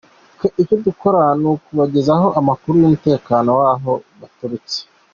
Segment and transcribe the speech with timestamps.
[0.35, 4.77] Twe icyo dukora ni ukubagezaho amakuru y’umutekano w’aho baturutse.”